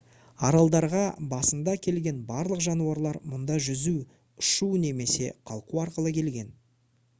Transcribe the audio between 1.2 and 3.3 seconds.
басында келген барлық жануарлар